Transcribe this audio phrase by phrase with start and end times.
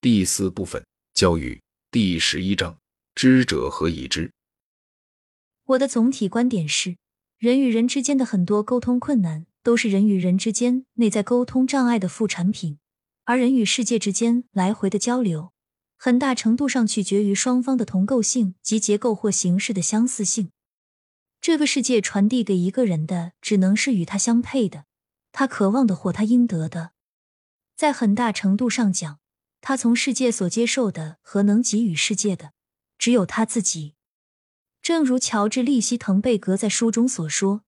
[0.00, 1.60] 第四部分教育
[1.90, 2.78] 第十一章：
[3.16, 4.30] 知者何以知？
[5.64, 6.98] 我的总体观点是，
[7.36, 12.78] 人与人之间的很多沟通困难，都是人与人之间内在沟通障碍的副产品，
[13.24, 15.52] 而人与世界之间来回的交流，
[15.96, 20.52] 很大程度上取决于双方的同构性及结构或形式的相似性。
[21.40, 24.84] 这个世界传递给一个人的，只能是与他相配的，
[25.32, 26.92] 他渴望的或他应得的。
[27.74, 29.18] 在很大程度上讲，
[29.60, 32.52] 他从世界所接受的和能给予世界的，
[32.96, 33.94] 只有他自己。
[34.80, 37.64] 正如乔治·利希滕贝格在书中所说：“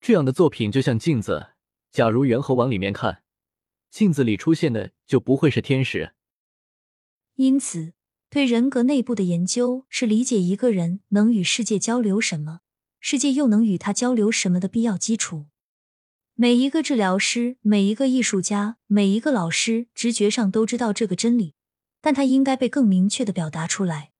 [0.00, 1.48] 这样的作品就像镜子，
[1.90, 3.22] 假如猿猴往里面看，
[3.90, 6.14] 镜子里出现的就不会是天使。”
[7.34, 7.92] 因此，
[8.30, 12.60] 对人格内部的研究是理解一个人能与世界交流什么，
[13.00, 15.46] 世界又能与他交流什么的必要基础。
[16.40, 21.56] 每一个治疗师、每一个艺术家、每一个老师，直觉上都知道这个真理，
[22.00, 24.12] 但他应该被更明确的表达出来。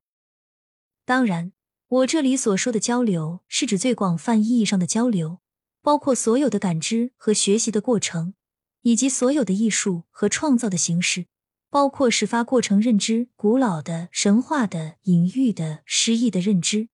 [1.05, 1.53] 当然，
[1.87, 5.39] 我这里所说的交流，是指最广泛意义上的交流，
[5.81, 8.35] 包括所有的感知和学习的过程，
[8.83, 11.27] 以及所有的艺术和创造的形式，
[11.71, 16.89] 包括始发过程认知、古老的、神话的、隐喻的、诗意的认知，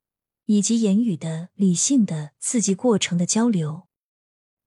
[0.44, 3.84] 以及言语的、理性的、刺激过程的交流。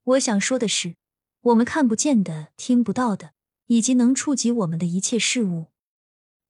[0.07, 0.95] 我想说的是，
[1.41, 3.33] 我们看不见的、听不到的，
[3.65, 5.65] 以及能触及我们的一切事物，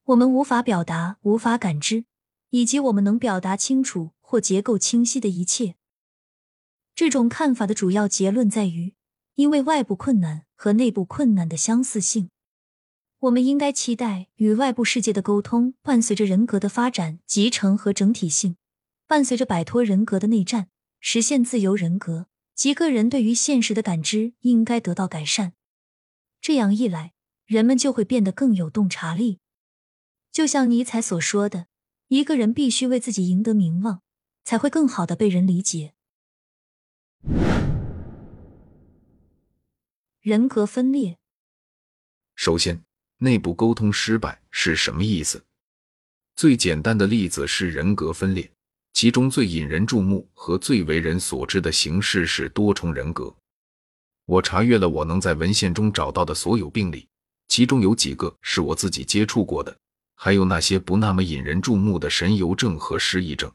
[0.03, 2.05] 我们无法表达、无法感知，
[2.51, 5.73] 以及我们能表达清楚或结构清晰的一切。
[6.93, 8.93] 这种看法的主要结论在于，
[9.33, 12.29] 因为外部困难和内部困难的相似性，
[13.21, 18.57] 我们应该期待与外部世界的沟通伴随着人格的发展、集成和整体性，
[19.07, 22.27] 伴随着摆脱人格的内战，实现自由人格。
[22.57, 25.53] 即个人对于现实的感知应该得到改善，
[26.41, 27.13] 这样一来，
[27.45, 29.39] 人们就会变得更有洞察力。
[30.31, 31.67] 就像尼采所说的，
[32.07, 34.01] 一个人必须为自己赢得名望，
[34.43, 35.93] 才会更好的被人理解。
[40.19, 41.19] 人格分裂。
[42.33, 42.83] 首先，
[43.17, 45.45] 内部沟通失败是什么意思？
[46.35, 48.51] 最简单的例子是人格分裂。
[48.97, 53.31] 其中最引人注目和最为人所知的形式是多重人格。
[54.25, 57.07] 我查阅了我能在文献中找到的所有病例，
[57.47, 59.77] 其中有几个是我自己接触过的，
[60.15, 63.51] 还有那些不那么引人注目的神游症和失忆症。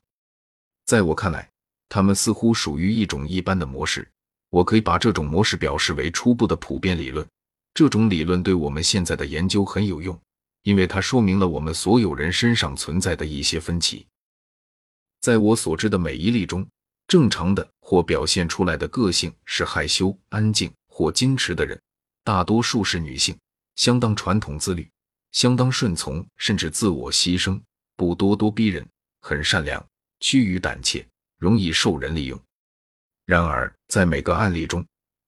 [0.87, 1.51] 在我看来，
[1.89, 4.09] 他们似乎属于一种一般的模式。
[4.49, 7.27] 我可以把这种模式表示为初步的普遍理论。
[7.75, 10.17] 这种理论对我们现在的研究很有用，
[10.63, 14.07] 因为它说明了我们所有人身上存在的一些分歧。
[15.23, 16.67] 在我所知的每一例中，
[17.07, 21.81] 正常的或表现出来的个性是害羞、安静或矜持的人，
[22.25, 23.39] 大多数是女性，
[23.77, 24.91] 相当传统、自律，
[25.31, 27.61] 相当顺从，甚至自我牺牲，
[27.97, 28.85] 不咄咄逼人，
[29.21, 29.85] 很善良，
[30.19, 31.07] 趋于胆怯，
[31.39, 32.37] 容易受人利用。
[33.25, 34.85] 然而，在每个案例中，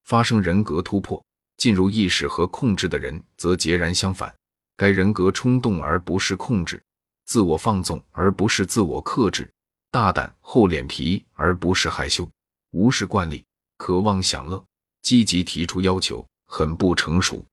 [0.06, 1.24] 发生人格突破、
[1.56, 4.34] 进入意识和控制的人则截然相反。
[4.76, 6.82] 该人格冲动而不是控制，
[7.26, 9.48] 自我放纵而不是自我克制。
[9.94, 12.28] 大胆、厚脸皮，而不是害羞；
[12.72, 13.44] 无视惯例，
[13.76, 14.60] 渴望享乐，
[15.02, 17.46] 积极提出要求，很不成熟。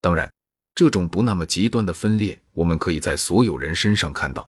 [0.00, 0.28] 当然，
[0.74, 4.44] 这种不那么极端的分裂，我们可以在所有人身上看到。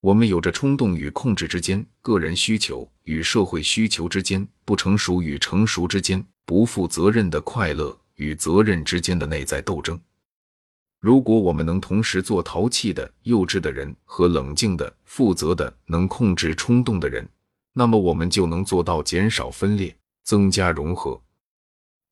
[0.00, 9.96] 我们有着冲动与控制之间、个人需求与社会需求之间、不成熟与成熟之间、不负责任的快乐与责任之间的内在斗争。
[11.02, 17.28] 如果我们能同时做淘气的、幼稚的人和冷静的、负责的、能控制冲动的人，
[17.72, 21.20] 那么我们就能做到减少分裂，增加融合。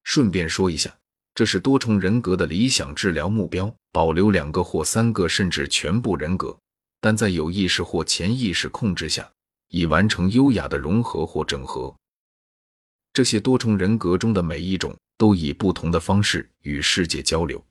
[0.02, 0.92] 顺便说一下，
[1.36, 6.58] 这是多重人格的理想治疗目标：保留两个或三个甚至全部人格，
[7.00, 9.30] 但在有意识或潜意识控制下，
[9.68, 11.94] 以完成优雅的融合或整合。
[13.12, 17.64] 这些多重人格中的每一种都以不同的方式与世界交流。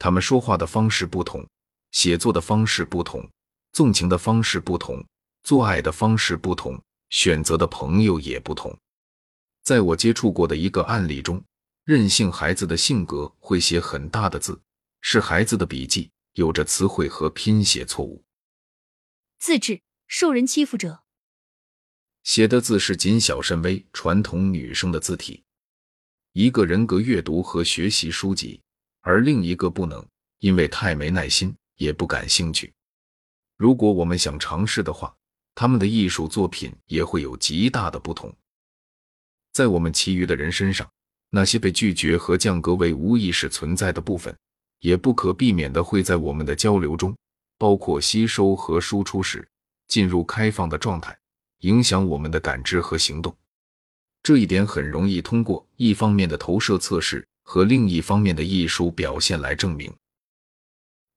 [0.00, 1.46] 他们说话的方式不同，
[1.92, 3.30] 写作的方式不同，
[3.72, 5.04] 纵情的方式不同，
[5.42, 8.74] 做爱的方式不同，选择的朋友也不同。
[9.62, 11.44] 在我接触过的一个案例中，
[11.84, 14.58] 任性孩子的性格会写很大的字，
[15.02, 18.24] 是孩子的笔记，有着词汇和拼写错误。
[19.38, 21.02] 自制受人欺负者
[22.22, 25.44] 写的字是谨小慎微，传统女生的字体。
[26.32, 28.62] 一个人格阅读和学习书籍。
[29.00, 30.04] 而另一个不能，
[30.38, 32.72] 因为太没耐心，也不感兴趣。
[33.56, 35.14] 如果我们想尝试的话，
[35.54, 38.34] 他们的艺术作品也会有极大的不同。
[39.52, 40.88] 在我们其余的人身上，
[41.30, 44.36] 那些被拒绝和降格为无意识存在的部分，
[44.78, 47.16] 也不可避免的会在我们的交流中，
[47.58, 49.46] 包括吸收和输出时，
[49.88, 51.18] 进入开放的状态，
[51.60, 53.36] 影响我们的感知和行动。
[54.22, 59.92] 这一点很容易通过一方面的投射测试和另一方面的艺术表现来证明。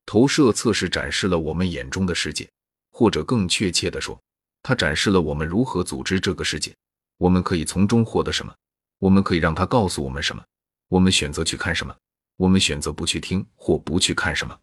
[0.04, 2.50] 投射测试展示了我们眼中的世界，
[2.92, 4.20] 或者更确切的说，
[4.64, 6.74] 它展示了我们如何组织这个世界。
[7.18, 8.52] 我们可以从中获得什么？
[8.98, 10.44] 我们可以让它告诉我们什么？
[10.88, 11.96] 我们选择去看什么？
[12.38, 14.60] 我们选择不去听或不去看什么？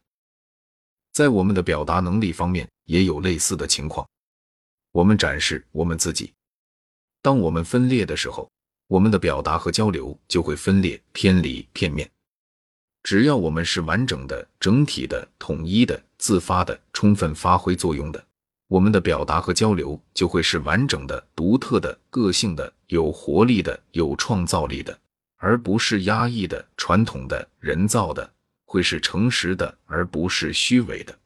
[1.12, 4.04] 在我们的表达能力方面也有类似的情况。
[4.90, 6.34] 我们展示我们自己。
[7.22, 8.50] 当我们分裂的时候，
[8.90, 12.10] 我们的表达和交流就会分裂、偏离、片面。
[13.04, 18.26] 只要我们是完整的、整体的、统一的、自发的、充分发挥作用的，
[18.66, 24.98] 我们的表达和交流就会是完整的、独特的、个性的、有活力的、有创造力的，
[25.36, 28.28] 而不是压抑的、传统的、人造的，
[28.64, 31.16] 会是诚实的，而不是虚伪的。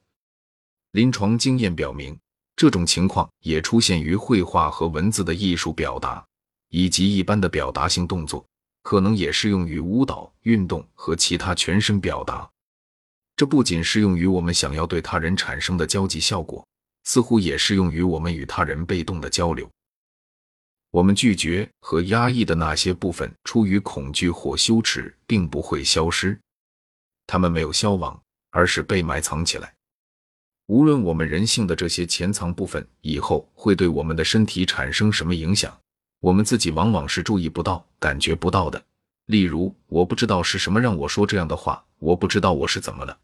[0.92, 2.14] 临床经验表明，
[2.54, 6.22] 这种情况也出现于绘画和文字的艺术表达，
[6.68, 8.44] 以及一般的表达性动作。
[8.82, 12.46] 可能也适用于舞蹈、运动和其他全身表达。
[13.34, 16.62] 这不仅适用于我们想要对他人产生的交际效果，
[17.04, 19.66] 似乎也适用于我们与他人被动的交流。
[20.90, 26.38] 我们拒绝和压抑的那些部分，出于恐惧或羞耻，并不会消失，
[27.26, 28.20] 它们没有消亡，
[28.50, 29.74] 而是被埋藏起来。
[30.66, 35.74] 无论我们人性的这些潜藏部分以后会对我们的身体产生什么影响。
[36.24, 38.82] 我们自己往往是注意不到、感觉不到的。
[39.26, 43.18] 例如，我不知道是什么让我说这样的话，我不知道我是怎么了。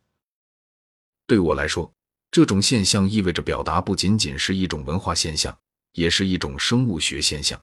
[1.27, 1.91] 对我来说，
[2.31, 5.57] 这种现象意味着表达不仅仅是一种文化现象，
[5.93, 7.59] 也是一种生物学现象。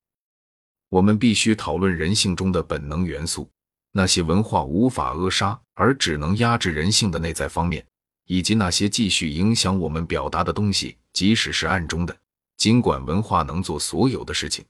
[0.90, 3.48] 我们必须讨论人性中的本能元素，
[3.92, 7.86] 那些文化无法扼杀而只能压制人性的内在方面，
[8.26, 12.18] 以及那些继续影响我们表达的东西，即使是暗中的。
[12.58, 14.66] 尽管文化能做所有的事情。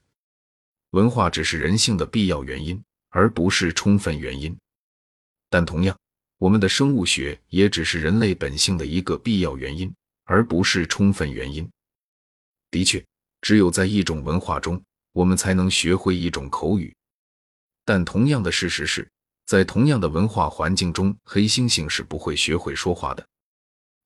[0.90, 4.56] 文化只是人性的必要原因，而不是充分原因。
[5.50, 5.98] 但同样，
[6.38, 9.92] 我们的生物学也只是人类本性的一个必要原因，
[10.24, 11.68] 而不是充分原因。
[12.70, 13.04] 的确，
[13.42, 14.82] 只有在一种文化中，
[15.12, 16.94] 我们才能学会一种口语。
[17.84, 19.06] 但同样的事实是，
[19.46, 23.26] 在同样的文化环境中，黑猩猩是不会学会说话的。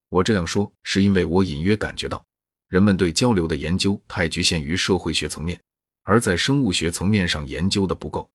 [0.09, 2.25] 我这样说，是因为我隐约感觉到，
[2.69, 5.61] 人们对交流的研究太局限于社会学层面。
[6.03, 8.29] 而在生物学层面上研究的不够。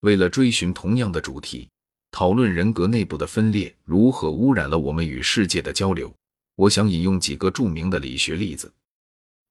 [0.00, 1.68] 为了追寻同样的主题，
[2.12, 6.14] 讨论人格内部的分裂如何污染了我们与世界的交流，
[6.54, 8.72] 我想引用几个著名的理学例子。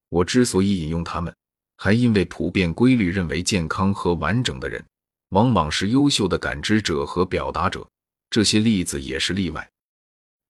[0.09, 1.35] 我之所以引用他们，
[1.75, 4.83] 还因为普遍规律认为健康和完整的人
[5.29, 7.85] 往往是优秀的感知者和表达者。
[8.29, 9.69] 这些例子也是例外，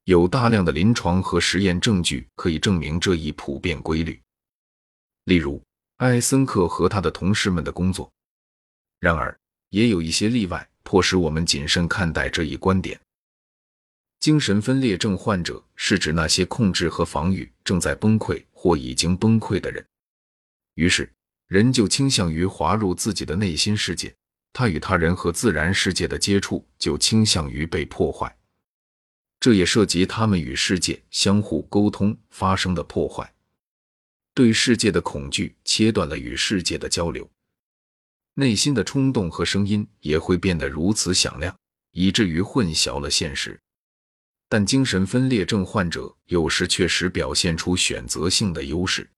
[0.06, 4.20] 有大量的临床和实验证据可以证明这一普遍规律。
[5.26, 5.62] 例如。
[5.98, 8.12] 艾森克和他的同事们的工作。
[9.00, 9.36] 然而，
[9.70, 13.00] 也有一些例外，迫使我们谨慎看待这一观点。
[14.20, 19.84] 精神分裂症患者是指那些控制和防御正在崩溃或已经崩溃的人。
[20.76, 21.12] 于是，
[21.48, 24.14] 人就倾向于滑入自己的内心世界，
[24.54, 28.38] 他与他人和自然世界的接触就倾向于被破坏。
[29.40, 33.34] 这也涉及他们与世界相互沟通发生的破坏。
[34.38, 37.28] 对世界的恐惧切断了与世界的交流，
[38.36, 41.58] 内心的冲动和声音也会变得如此响亮，
[41.92, 43.60] 以至于混淆了现实。
[44.48, 49.10] 但精神分裂症患者有时确实表现出选择性的优势，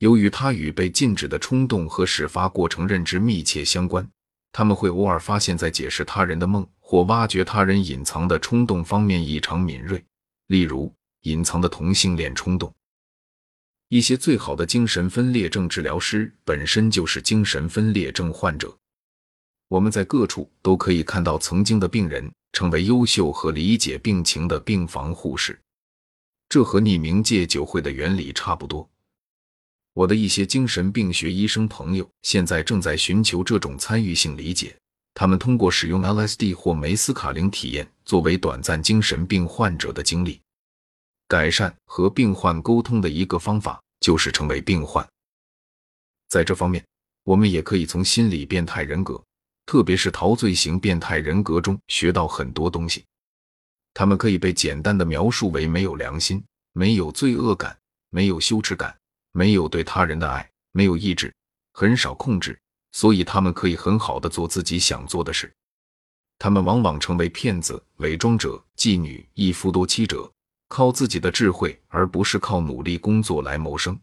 [0.00, 4.06] 由于他与被禁止的冲动和始发过程认知密切相关，
[4.52, 10.04] 他们会偶尔发现，在解释他人的梦或挖掘他人隐藏的冲动方面异常敏锐，
[10.48, 12.70] 例如隐藏的同性恋冲动。
[13.88, 18.76] 一些最好的精神分裂症治疗师本身就是精神分裂症患者。
[19.68, 25.56] 我们在各处都可以看到曾经的病人成为优秀和理解病情的病房护士，
[26.48, 28.88] 这和匿名戒酒会的原理差不多。
[29.92, 34.76] 我的一些精神病学医生朋友现在正在寻求这种参与性理解，
[35.14, 40.40] 他们通过使用 LSD 或梅斯卡林体验作为短暂精神病患者的经历。
[41.28, 45.06] 改善和病患沟通的一个方法就是成为病患。
[46.28, 46.84] 在这方面，
[47.24, 49.22] 我们也可以从心理变态人格，
[49.64, 53.04] 特别是陶醉型变态人格中学到很多东西。
[53.94, 57.76] 他们可以被简单的描述为没有良心、没有罪恶感、
[58.10, 58.96] 没有羞耻感、
[59.32, 61.34] 没有对他人的爱、没有意志、
[61.72, 62.58] 很少控制，
[62.92, 65.52] 所以他们可以很好的做自己想做的事。
[66.38, 70.30] 他们往往成为骗子、伪装者、妓女、一夫多妻者，
[70.68, 73.98] 靠自己的智慧，而不是靠努力工作来谋生。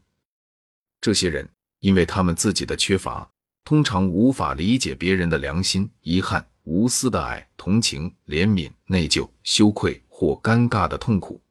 [1.01, 1.47] 这些人
[1.79, 3.29] 因为他们自己的缺乏，
[3.65, 11.41] 通常无法理解别人的良心、遗憾、无私的爱、同情、怜悯、内疚、羞愧或尴尬的痛苦。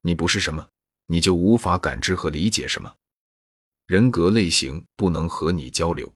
[0.00, 0.66] 你不是什么，
[1.06, 2.94] 你就无法感知和理解什么。
[3.86, 6.10] 人格类型不能和你交流，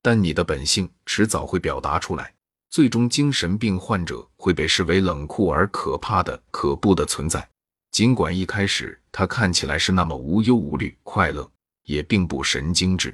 [0.00, 2.34] 但你的本性迟早会表达出来。
[2.70, 7.46] 最终，精神病患者会被视为冷酷而可怕的、可怖的存在。
[7.90, 11.50] 尽管一开始他看起来是那么无忧无虑、快乐，
[11.82, 13.12] 也并不神经质。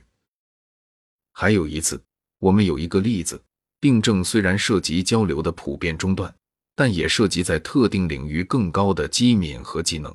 [1.33, 1.99] 还有一次，
[2.39, 3.43] 我们有一个例子：
[3.81, 6.35] 病症虽然涉及交流的普遍中断，
[6.75, 10.15] 但也涉及在特定领域更高的机敏和技能。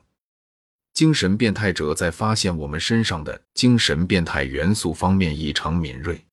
[0.93, 6.23] 精神变态者在发现我们身上的精神变态元素方面异常敏锐，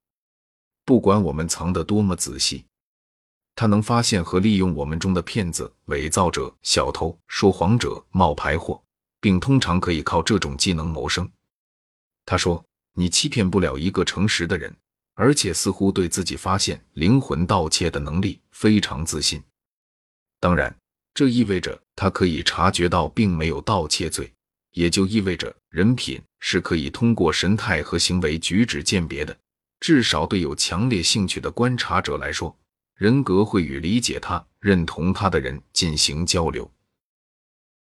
[0.84, 2.66] 不管我们藏得多么仔细。
[3.58, 8.80] 他能发现和利用我们中的骗子、伪造者、小偷、说谎者、冒牌货，
[9.20, 11.28] 并通常可以靠这种技能谋生。
[12.24, 14.72] 他说：“你欺骗不了一个诚实的人，
[15.14, 19.42] 而且似乎对自己发现灵魂盗窃的能力非常自信。
[20.38, 20.72] 当然，
[21.12, 24.32] 这意味着他可以察觉到并没有盗窃罪，
[24.74, 29.36] 也就意味着人品是可以通过神态和行为举止鉴别的。
[29.80, 32.56] 至少对有强烈兴趣的观察者来说。”
[32.98, 36.68] 人格会与理解他、认同他的人进行交流。